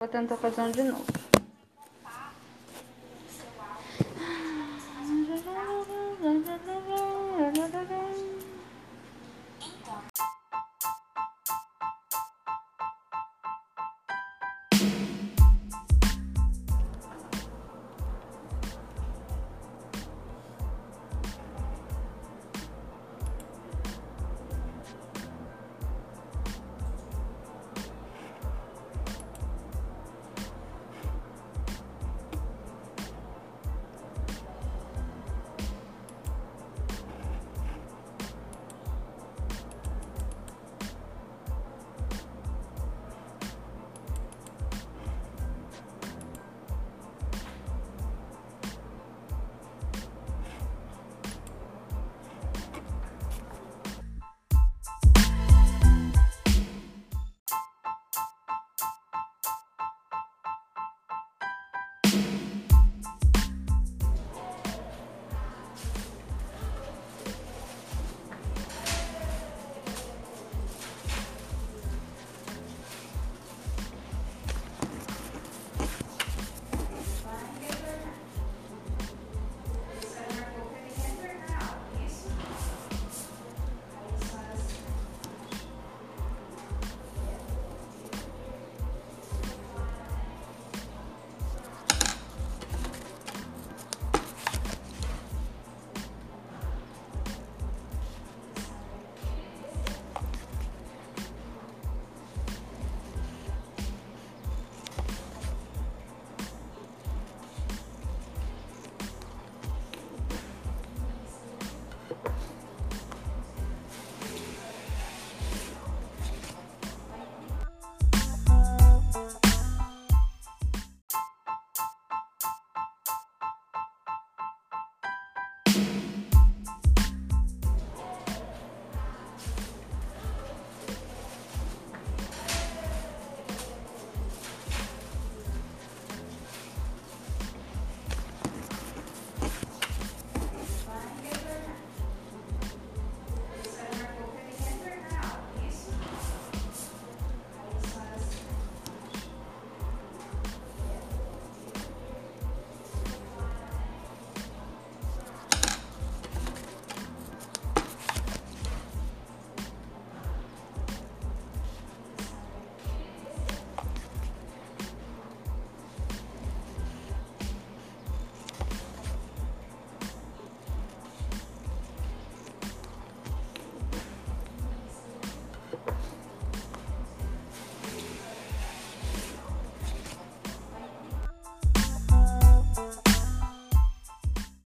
[0.00, 1.27] Vou tentar fazer um de novo.